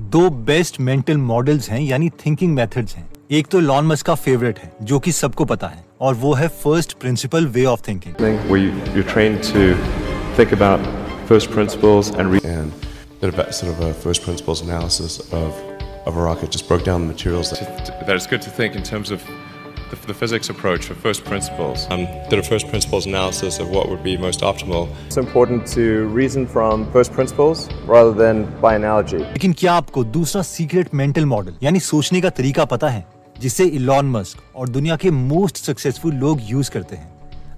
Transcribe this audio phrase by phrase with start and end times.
[0.00, 4.58] दो best mental models हैं यानी थिंकिंग मेथड्स हैं। एक तो लॉन मस्क का फेवरेट
[4.58, 8.14] है जो कि सबको पता है और वो है first principle way of thinking
[8.96, 9.66] you train to
[10.38, 10.86] think about
[11.28, 15.60] first principles and and that about sort of a first principles analysis of
[16.08, 19.28] a rocket just broke down the materials that is good to think in terms of
[19.90, 21.86] the, the physics approach of first principles.
[21.90, 24.88] um, did a first principles analysis of what would be most optimal.
[25.06, 29.22] It's important to reason from first principles rather than by analogy.
[29.22, 33.04] लेकिन क्या आपको दूसरा secret mental model यानी सोचने का तरीका पता है
[33.40, 37.10] जिसे इलॉन मस्क और दुनिया के मोस्ट सक्सेसफुल लोग यूज़ करते हैं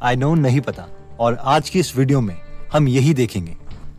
[0.03, 0.89] आई नो नहीं पता
[1.21, 2.37] और आज की इस वीडियो में
[2.73, 3.57] हम यही देखेंगे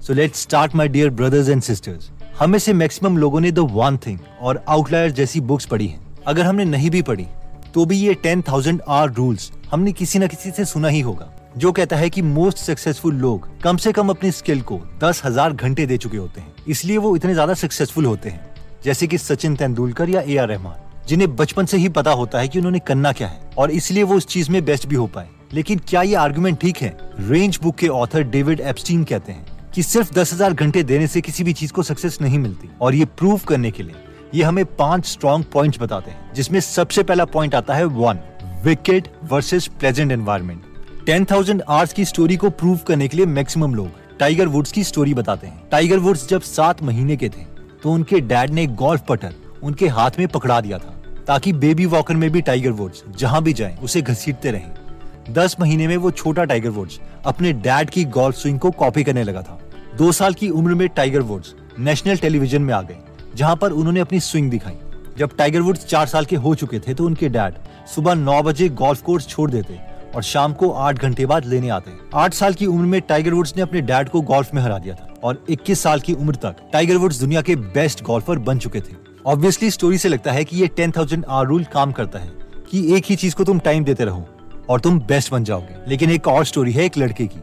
[0.07, 3.59] so let's start my dear brothers and sisters हम में से मैक्सिमम लोगों ने द
[3.71, 7.27] वन थिंग और आउटलायर जैसी बुक्स पढ़ी हैं अगर हमने नहीं भी पढ़ी
[7.73, 11.29] तो भी ये टेन थाउज़ेंड आर रूल्स हमने किसी न किसी से सुना ही होगा,
[11.57, 15.53] जो कहता है कि मोस्ट सक्सेसफुल लोग कम से कम अपनी स्किल को दस हज़ार
[15.53, 18.51] घंटे दे चुके होते हैं, इसलिए वो इतने ज़्यादा सक्सेसफुल होते हैं।
[18.83, 22.47] जैसे कि सचिन तेंदुलकर या ए आर रहमान, जिन्हें बचपन से ही पता होता है
[22.47, 25.27] कि उन्होंने करना क्या है, और इसलिए वो उस चीज़ में बेस्ट भी हो पाए।
[25.53, 26.97] लेकिन क्या ये आर्गुमेंट ठीक है?
[27.21, 31.21] रेंज बुक के ऑथर डेविड एप्स्टीन कहते हैं कि सिर्फ़ दस हज़ार घंटे देने से
[31.21, 33.95] किसी भी चीज़ को सक्सेस नहीं मिलती, और ये प्रूव करने के लिए
[34.33, 38.19] ये हमें पाँच स्ट्रॉन्ग पॉइंट्स बताते हैं, जिसमें सबसे पहला पॉइंट आता है one
[38.63, 40.63] wicked versus pleasant environment
[41.05, 44.83] ten thousand hours की स्टोरी को प्रूव करने के लिए मैक्सिमम लोग टाइगर वुड्स की
[44.83, 47.45] स्टोरी बताते हैं। टाइगर वुड्स जब सात महीने के थे
[47.83, 50.95] तो उनके डैड ने गोल्फ पटर उनके हाथ में पकड़ा दिया था,
[51.27, 55.87] ताकि बेबी वॉकर में भी टाइगर वुड्स जहाँ भी जाएँ, उसे घसीटते रहें। दस महीने
[55.87, 59.59] में वो छोटा टाइगर वुड्स अपने डैड की गोल्फ स्विंग को कॉपी करने लगा था।
[59.97, 62.97] दो साल की उम्र में टाइगर वुड्स नेशनल टेलीविज़न में आ गए।
[63.35, 64.77] जहाँ पर उन्होंने अपनी स्विंग दिखाई।
[65.17, 67.53] जब टाइगर वुड्स चार साल के हो चुके थे तो उनके डैड
[67.95, 69.79] सुबह नौ बजे गोल्फ कोर्स छोड़ देते
[70.15, 73.55] और शाम को आठ घंटे बाद लेने आते। आठ साल की उम्र में टाइगर वुड्स
[73.55, 76.55] ने अपने डैड को गोल्फ में हरा दिया था और 21 साल की उम्र तक
[76.73, 78.95] टाइगर वुड्स दुनिया के बेस्ट गोल्फर बन चुके थे।
[79.25, 82.31] ऑब्वियसली स्टोरी से लगता है कि ये टेन थाउज़ेंड आर रूल काम करता है
[82.71, 84.27] कि एक ही चीज़ को तुम टाइम देते रहो
[84.69, 87.39] और तुम बेस्ट बन जाओगे। लेकिन एक और स्टोरी है एक लड़के की।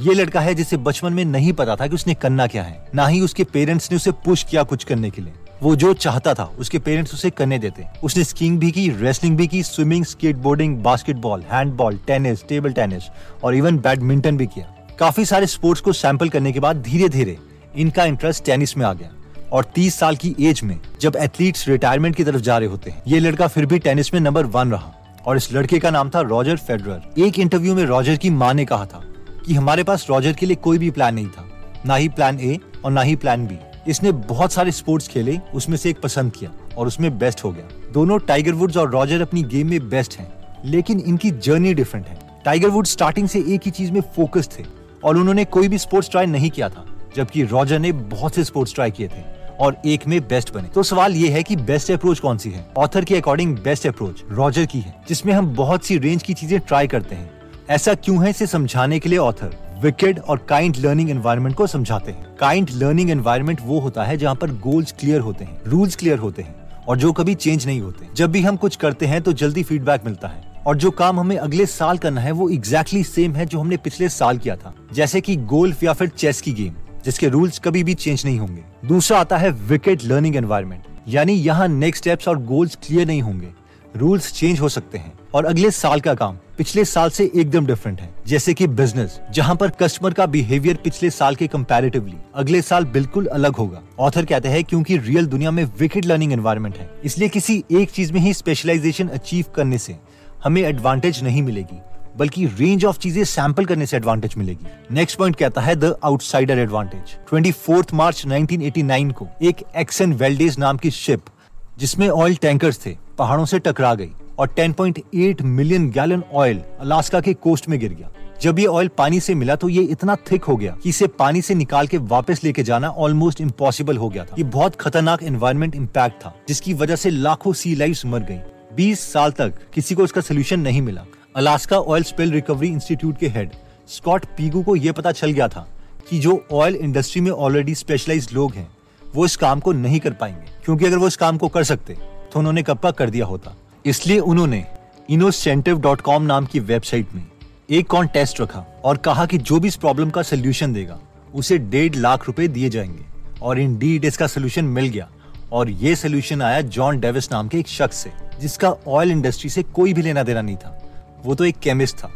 [0.00, 3.06] ये लड़का है जिसे बचपन में नहीं पता था कि उसने करना क्या है। ना
[3.06, 6.44] ही उसके पेरेंट्स ने उसे पुश किया कुछ करने के लिए। वो जो चाहता था,
[6.44, 11.44] उसके पेरेंट्स उसे करने देते। उसने स्कीइंग भी की, रेसलिंग भी की, swimming, skateboarding, basketball,
[11.52, 13.02] handball, tennis, table tennis
[13.44, 17.38] और इवन बैडमिंटन भी किया। काफ़ी सारे स्पोर्ट्स को सैंपल करने के बाद धीरे धीरे
[17.76, 19.08] इनका इंटरेस्ट टेनिस में आ गया।
[19.52, 23.02] और 30 साल की एज में जब एथलीट्स रिटायरमेंट की तरफ़ जा रहे होते हैं,
[23.06, 24.92] ये लड़का फिर भी टेनिस में नंबर वन रहा।
[25.26, 28.64] और इस लड़के का नाम था रॉजर फेडरर। एक इंटरव्यू में रॉजर की माँ ने
[28.64, 29.02] कहा था
[29.46, 31.48] कि हमारे पास रॉजर के लिए कोई भी प्लान नहीं था।
[31.86, 33.58] ना ही प्लान ए और ना ही प्लान बी
[33.90, 37.68] इसने बहुत सारे स्पोर्ट्स खेले, उसमें से एक पसंद किया और उसमें बेस्ट हो गया।
[37.92, 40.32] दोनों टाइगर वुड्स और रॉजर अपनी गेम में बेस्ट हैं,
[40.64, 44.64] लेकिन इनकी जर्नी डिफरेंट है। टाइगर वुड स्टार्टिंग से एक ही चीज़ में फोकस थे
[45.04, 46.84] और उन्होंने कोई भी स्पोर्ट्स ट्राई नहीं किया था,
[47.16, 49.22] जबकि रॉजर ने बहुत से स्पोर्ट्स ट्राई किए थे
[49.60, 52.66] और एक में बेस्ट बने। तो सवाल ये है कि बेस्ट अप्रोच कौन सी है?
[52.78, 56.58] ऑथर के अकॉर्डिंग बेस्ट अप्रोच रॉजर की है, जिसमें हम बहुत सी रेंज की चीज़ें
[56.60, 57.30] ट्राई करते हैं।
[57.70, 62.12] ऐसा क्यों है इसे समझाने के लिए ऑथर विकेड और काइंड लर्निंग एनवायरनमेंट को समझाते
[62.12, 66.18] हैं। काइंड लर्निंग एनवायरनमेंट वो होता है जहाँ पर गोल्स क्लियर होते हैं रूल्स क्लियर
[66.18, 66.54] होते हैं
[66.88, 70.04] और जो कभी चेंज नहीं होते। जब भी हम कुछ करते हैं तो जल्दी फीडबैक
[70.04, 73.46] मिलता है और जो काम हमें अगले साल करना है वो एग्जैक्टली exactly सेम है
[73.46, 77.28] जो हमने पिछले साल किया था। जैसे कि गोल्फ या फिर चेस की गेम जिसके
[77.28, 82.04] रूल्स कभी भी चेंज नहीं होंगे। दूसरा आता है विकेट लर्निंग एनवायरमेंट यानी यहाँ नेक्स्ट
[82.04, 83.54] स्टेप्स और गोल्स क्लियर नहीं होंगे।
[83.94, 88.00] रूल्स चेंज हो सकते हैं। और अगले साल का काम पिछले साल से एकदम डिफरेंट
[88.00, 92.84] है। जैसे कि बिज़नेस जहाँ पर कस्टमर का बिहेवियर पिछले साल के कंपैरेटिवली अगले साल
[92.86, 97.28] बिल्कुल अलग होगा। ऑथर कहते हैं, क्योंकि रियल दुनिया में विकेट लर्निंग एनवायरनमेंट है, इसलिए
[97.28, 99.96] किसी एक चीज़ में ही स्पेशलाइजेशन अचीव करने से
[100.44, 101.80] हमें एडवांटेज नहीं मिलेगी,
[102.16, 106.58] बल्कि रेंज ऑफ़ चीज़ें सैंपल करने से एडवांटेज मिलेगी। नेक्स्ट पॉइंट कहता है द आउटसाइडर
[106.58, 111.30] एडवांटेज 24 मार्च 1989 को एक एक्सन वेल्डेज नाम की शिप
[111.78, 117.34] जिसमें ऑयल टैंकर्स थे, पहाड़ों से टकरा गई। और 10.8 मिलियन गैलन ऑयल अलास्का के
[117.34, 118.10] कोस्ट में गिर गया।
[118.42, 121.42] जब ये ऑयल पानी से मिला तो ये इतना थिक हो गया कि इसे पानी
[121.42, 125.74] से निकाल के वापस लेके जाना ऑलमोस्ट इम्पॉसिबल हो गया था। ये बहुत खतरनाक एनवायरमेंट
[125.74, 128.38] इम्पैक्ट था, जिसकी वजह से लाखों सी लाइफ मर गई।
[128.76, 131.04] 20 साल तक किसी को इसका सोल्यूशन नहीं मिला।
[131.36, 133.50] Alaska oil spill recovery institute के हेड
[133.88, 135.66] स्कॉट पीगू को यह पता चल गया था
[136.08, 138.68] कि जो ऑयल इंडस्ट्री में ऑलरेडी स्पेशलाइज्ड लोग हैं,
[139.02, 141.94] वो इस काम को नहीं कर पाएँगे, क्योंकि अगर वो इस काम को कर सकते
[142.32, 144.66] तो उन्होंने कप्पा कर दिया होता। इसलिए उन्होंने
[145.10, 147.26] इनोसेंटिव नाम की वेबसाइट में
[147.70, 151.00] एक कॉन्टेस्ट रखा और कहा कि जो भी इस प्रॉब्लम का सोल्यूशन देगा,
[151.34, 153.04] उसे डेढ़ लाख रुपए दिए जाएँगे।
[153.42, 155.08] और इन डीड इसका सोल्यूशन मिल गया।
[155.52, 159.62] और ये सोल्यूशन आया जॉन डेविस नाम के एक शख्स से, जिसका ऑयल इंडस्ट्री से
[159.62, 160.82] कोई भी लेना देना नहीं था।
[161.24, 162.10] वो तो एक केमिस्ट था।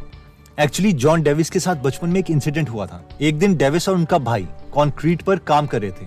[0.60, 3.94] एक्चुअली जॉन डेविस के साथ बचपन में एक इंसिडेंट हुआ था। एक दिन डेविस और
[3.94, 6.06] उनका भाई कॉन्क्रीट पर काम कर रहे थे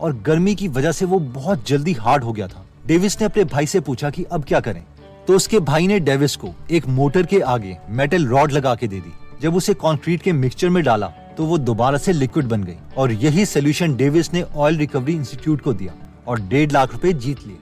[0.00, 3.44] और गर्मी की वजह से वो बहुत जल्दी हार्ड हो गया था। डेविस ने अपने
[3.44, 4.84] भाई से पूछा कि अब क्या करें?
[5.28, 9.00] तो उसके भाई ने डेविस को एक मोटर के आगे मेटल रॉड लगा के दे
[9.00, 9.12] दी।
[9.42, 11.06] जब उसे कंक्रीट के मिक्सचर में डाला
[11.36, 15.60] तो वो दोबारा से लिक्विड बन गई और यही सोल्यूशन डेविस ने ऑयल रिकवरी इंस्टीट्यूट
[15.60, 15.92] को दिया
[16.26, 17.56] और डेढ़ लाख रुपए जीत लिए।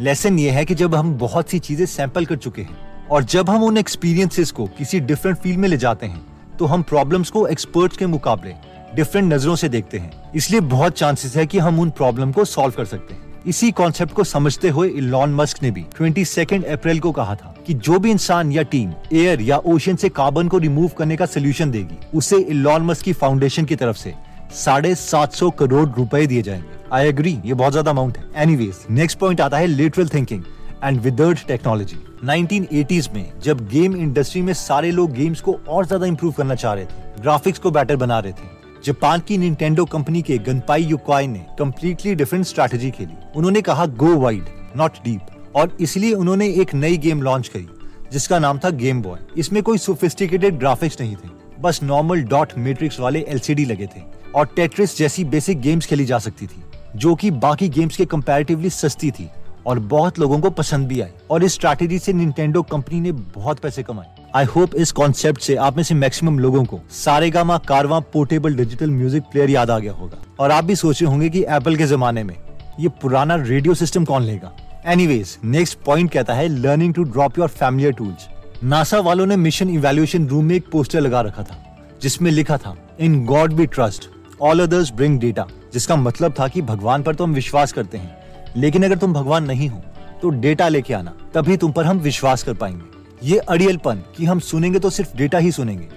[0.00, 3.50] लेसन ये है कि जब हम बहुत सी चीज़ें सैंपल कर चुके हैं और जब
[3.50, 7.46] हम उन एक्सपीरियंसेस को किसी डिफरेंट फ़ील्ड में ले जाते हैं तो हम प्रॉब्लम्स को
[7.46, 8.54] एक्सपर्ट्स के मुकाबले
[8.94, 12.74] डिफरेंट नज़रों से देखते हैं। इसलिए बहुत चांसेस है कि हम उन प्रॉब्लम को सॉल्व
[12.74, 17.12] कर सकते हैं। इसी कॉन्सेप्ट को समझते हुए इलॉन मस्क ने भी 22 अप्रैल को
[17.12, 20.88] कहा था कि जो भी इंसान या टीम एयर या ओशन से कार्बन को रिमूव
[20.88, 24.14] करने का सोल्यूशन देगी, उसे इलॉन मस्क की फाउंडेशन की तरफ़ से
[24.54, 28.86] साढ़े सात सौ करोड़ रुपए दिए जाएँगे। आई एग्री ये बहुत ज़्यादा अमाउंट है। एनीवेज
[28.90, 30.42] नेक्स्ट पॉइंट आता है literal thinking
[30.84, 31.96] and withered technology
[32.26, 36.74] 1980s में जब गेम इंडस्ट्री में सारे लोग गेम्स को और ज़्यादा इंप्रूव करना चाह
[36.74, 41.26] रहे थे ग्राफिक्स को बेटर बना रहे थे जापान की निंटेंडो कंपनी के गनपाई युक्वाई
[41.26, 44.44] ने कम्प्लीटली डिफरेंट स्ट्रैटेजी खेली। उन्होंने कहा गो वाइड
[44.76, 47.66] नॉट डीप और इसलिए उन्होंने एक नई गेम लॉन्च करी,
[48.12, 51.28] जिसका नाम था गेम बॉय इसमें कोई सोफिस्टिकेटेड ग्राफिक्स नहीं थे,
[51.60, 54.02] बस नॉर्मल डॉट मैट्रिक्स वाले एलसीडी लगे थे
[54.34, 56.62] और टेट्रिस जैसी बेसिक गेम्स खेली जा सकती थी,
[56.96, 59.28] जो कि बाकी गेम्स के कंपैरेटिवली सस्ती थी।
[59.66, 63.58] और बहुत लोगों को पसंद भी आई। और इस स्ट्रैटेजी से निंटेंडो कंपनी ने बहुत
[63.58, 68.00] पैसे कमाए। आई होप इस कॉन्सेप्ट से आप में से मैक्सिमम लोगों को सारेगामा कारवा
[68.12, 71.76] पोर्टेबल डिजिटल म्यूज़िक प्लेयर याद आ गया होगा। और आप भी सोचे होंगे कि एप्पल
[71.76, 72.34] के जमाने में
[72.80, 74.52] ये पुराना रेडियो सिस्टम कौन लेगा?
[74.86, 78.28] एनीवेज नेक्स्ट पॉइंट कहता है learning to drop your familiar tools
[78.64, 81.56] NASA वालों ने मिशन इवेल्युएशन रूम में एक पोस्टर लगा रखा था,
[82.02, 84.08] जिसमें लिखा था in God be trust
[84.40, 88.16] all others bring data जिसका मतलब था कि भगवान पर तो हम विश्वास करते हैं।
[88.56, 89.82] लेकिन अगर तुम भगवान नहीं हो
[90.22, 94.40] तो डेटा लेके आना, तभी तुम पर हम विश्वास कर पाएँगे। ये अड़ियलपन कि हम
[94.40, 95.88] सुनेंगे तो सिर्फ़ डेटा ही सुनेंगे।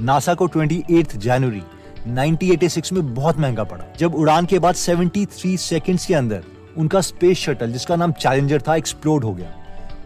[0.00, 1.62] नासा को 28 जनवरी
[2.08, 6.42] 1986 में बहुत महँगा पड़ा। जब उड़ान के बाद 73 सेकंड्स के अंदर
[6.76, 9.52] उनका स्पेस शटल, जिसका नाम चैलेंजर था, एक्सप्लोड हो गया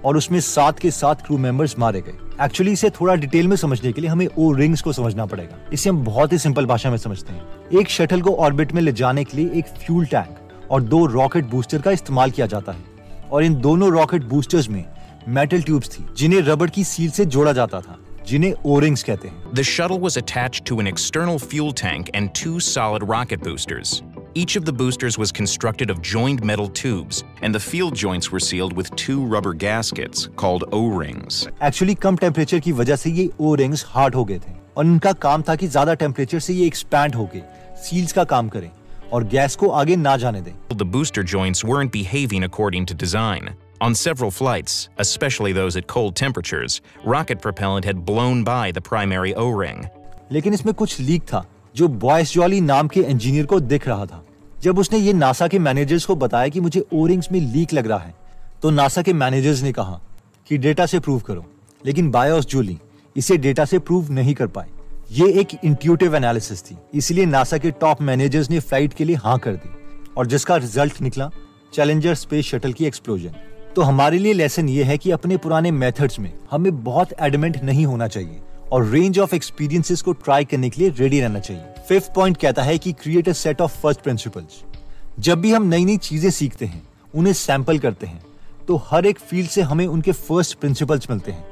[0.05, 3.93] और उसमें सात के सात क्रू मेंबर्स मारे गए। एक्चुअली इसे थोड़ा डिटेल में समझने
[3.93, 6.97] के लिए हमें ओ रिंग्स को समझना पड़ेगा। इसे हम बहुत ही सिंपल भाषा में
[6.97, 10.37] समझते हैं। एक शटल को ऑर्बिट में ले जाने के लिए एक फ्यूल टैंक
[10.71, 14.85] और दो रॉकेट बूस्टर का इस्तेमाल किया जाता है। और इन दोनों रॉकेट बूस्टर्स में
[15.29, 19.55] मेटल ट्यूब्स थी जिन्हें रबड़ की सील से जोड़ा जाता था जिन्हें ओरिंग्स कहते हैं।
[19.55, 24.01] The shuttle was attached to an external fuel tank and two solid rocket boosters
[24.41, 28.43] Each of the boosters was constructed of joined metal tubes, and the field joints were
[28.49, 31.39] sealed with two rubber gaskets called O-rings.
[32.03, 35.57] कम temperature की वजह से ये O-rings hard हो गए थे और इनका काम था
[35.57, 37.41] कि ज़्यादा टेम्परेचर से ये एक्सपैंड होके
[37.85, 38.71] सील्स का काम करें।
[39.13, 43.51] और गैस को आगे ना जाने दें The booster joints weren't behaving according to design.
[43.81, 49.35] On several flights, especially those at cold temperatures, rocket propellant had blown by the primary
[49.37, 49.87] O-ring.
[50.33, 51.45] लेकिन इसमें कुछ लीक था
[51.77, 54.25] जो बॉयस जॉली नाम के इंजीनियर को दिख रहा था
[54.63, 57.99] जब उसने ये नासा के मैनेजर्स को बताया कि मुझे ओरिंग्स में लीक लग रहा
[57.99, 58.15] है
[58.63, 60.01] तो नासा के मैनेजर्स ने कहा
[60.47, 61.45] कि डेटा से प्रूव करो
[61.87, 62.79] लेकिन बायोस जूली
[63.17, 64.69] इसे डेटा से प्रूव नहीं कर पाए
[65.11, 69.39] ये एक इंट्यूटिव एनालिसिस थी। इसलिए नासा के टॉप मैनेजर्स ने फ़्लाइट के लिए हाँ
[69.39, 69.71] कर दी।
[70.17, 71.31] और जिसका रिज़ल्ट निकला
[71.73, 73.35] चैलेंजर स्पेस शटल की एक्सप्लोजन
[73.77, 77.87] तो हमारे लिए लेसन ये है कि अपने पुराने मेथड्स में हमें बहुत एडमेंट नहीं
[77.87, 78.41] होना चाहिए
[78.73, 82.63] और रेंज ऑफ़ एक्सपीरियंसेस को ट्राई करने के लिए रेडी रहना चाहिए। फिफ्थ पॉइंट कहता
[82.63, 84.63] है कि create a set of first principles
[85.19, 86.83] जब भी हम नई नई चीज़ें सीखते हैं,
[87.15, 88.23] उन्हें सैंपल करते हैं
[88.69, 91.45] तो हर एक फ़ील्ड से हमें उनके फ़र्स्ट प्रिंसिपल्स मिलते हैं,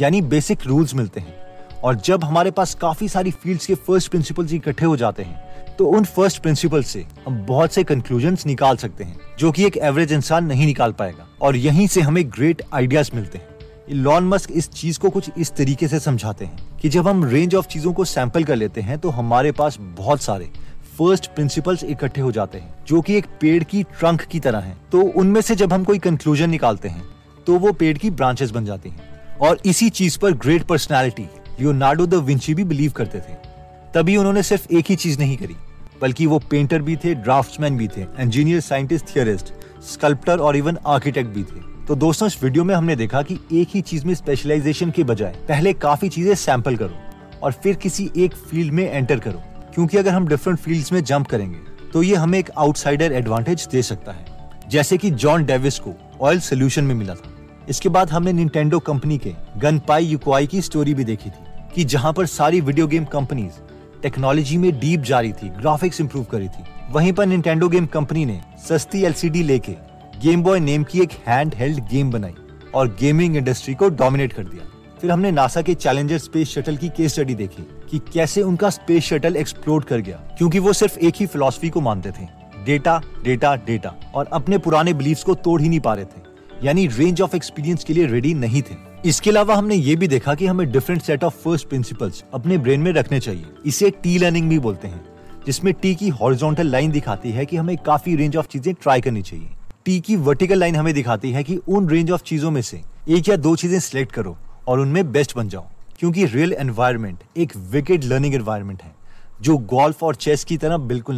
[0.00, 1.42] यानी बेसिक रूल्स मिलते हैं।
[1.84, 5.86] और जब हमारे पास काफ़ी सारी फील्ड्स के फ़र्स्ट प्रिंसिपल्स इकट्ठे हो जाते हैं तो
[5.86, 10.12] उन फ़र्स्ट प्रिंसिपल से हम बहुत से कंक्लूजन्स निकाल सकते हैं, जो कि एक एवरेज
[10.12, 13.48] इंसान नहीं निकाल पाएगा। और यहीं से हमें ग्रेट आइडियाज़ मिलते हैं।
[13.90, 17.54] इलॉन मस्क इस चीज़ को कुछ इस तरीके से समझाते हैं कि जब हम रेंज
[17.54, 20.50] ऑफ़ चीज़ों को सैंपल कर लेते हैं तो हमारे पास बहुत सारे
[20.98, 24.76] फ़र्स्ट प्रिंसिपल्स इकट्ठे हो जाते हैं, जो कि एक पेड़ की ट्रंक की तरह हैं।
[24.92, 27.04] तो उनमें से जब हम कोई कंक्लूजन निकालते हैं
[27.46, 31.22] तो वो पेड़ की ब्रांचेस बन जाती हैं। और इसी चीज़ पर great personality
[31.58, 33.34] Leonardo da Vinci भी बिलीव करते थे।
[33.94, 35.56] तभी उन्होंने सिर्फ़ एक ही चीज़ नहीं करी,
[36.00, 39.52] बल्कि वो पेंटर भी थे, ड्राफ्ट्समैन भी थे, इंजीनियर, साइंटिस्ट, थियरिस्ट,
[39.84, 43.68] स्कल्प्टर और इवन आर्किटेक्ट भी थे। तो दोस्तों, इस वीडियो में हमने देखा कि एक
[43.74, 48.34] ही चीज़ में स्पेशलाइजेशन के बजाय पहले काफ़ी चीज़ें सैंपल करो और फिर किसी एक
[48.34, 49.42] फ़ील्ड में एंटर करो,
[49.74, 51.58] क्योंकि अगर हम डिफरेंट फील्ड्स में जंप करेंगे
[51.92, 56.40] तो ये हमें एक आउटसाइडर एडवांटेज दे सकता है। जैसे कि जॉन डेविस को ऑयल
[56.40, 57.30] सोल्यूशन में मिला था।
[57.68, 61.44] इसके बाद हमने निंटेंडो कंपनी के गन पाई युक्वाई की स्टोरी भी देखी थी,
[61.74, 63.60] कि जहाँ पर सारी वीडियो गेम कंपनीज़
[64.02, 68.24] टेक्नोलॉजी में डीप जा रही थी ग्राफिक्स इंप्रूव करी थी। वहीं पर निंटेंडो गेम कंपनी
[68.24, 69.72] ने सस्ती एलसीडी लेके
[70.22, 72.34] गेम बॉय नेम की एक हैंड हेल्ड गेम बनाई
[72.74, 76.88] और गेमिंग इंडस्ट्री को डोमिनेट कर दिया। फिर हमने नासा के चैलेंजर स्पेस शटल की
[76.88, 81.14] केस स्टडी देखी, कि कैसे उनका स्पेस शटल एक्सप्लोड कर गया, क्योंकि वो सिर्फ़ एक
[81.16, 82.26] ही फिलोसफी को मानते थे
[82.64, 86.33] डेटा डेटा डेटा और अपने पुराने बिलीव्स को तोड़ ही नहीं पा रहे थे।
[86.64, 90.34] यानी रेंज ऑफ़ एक्सपीरियंस के लिए रेडी नहीं थे। इसके अलावा हमने ये भी देखा
[90.34, 94.48] कि हमें different set of first principles अपने ब्रेन में रखने चाहिए। इसे टी लर्निंग
[94.48, 95.04] भी बोलते हैं,
[95.46, 99.22] जिसमें टी की हॉरिजॉन्टल लाइन दिखाती है कि हमें काफ़ी रेंज ऑफ़ चीज़ें ट्राई करनी
[99.22, 99.48] चाहिए।
[99.84, 103.28] टी की वर्टिकल लाइन हमें दिखाती है कि उन रेंज ऑफ़ चीज़ों में से एक
[103.28, 104.36] या दो चीज़ें सिलेक्ट करो
[104.68, 105.66] और उनमें बेस्ट बन जाओ।
[105.98, 108.94] क्योंकि रियल एनवायरनमेंट एक विकेट लर्निंग एनवायरनमेंट है,
[109.42, 111.12] जो गोल्फ और चेस की तरह बिल्कुल